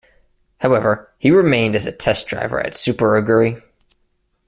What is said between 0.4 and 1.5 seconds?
However, he